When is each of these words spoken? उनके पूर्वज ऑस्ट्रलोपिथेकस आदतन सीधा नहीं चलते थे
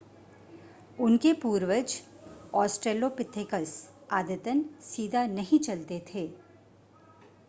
उनके 0.99 1.33
पूर्वज 1.33 1.93
ऑस्ट्रलोपिथेकस 2.53 3.73
आदतन 4.11 4.63
सीधा 4.83 5.25
नहीं 5.27 5.59
चलते 5.59 6.01
थे 6.13 6.27